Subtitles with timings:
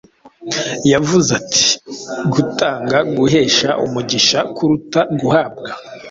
[0.91, 1.67] yavuze ati:
[2.33, 5.69] ‘Gutanga guhesha umugisha kuruta guhabwa.’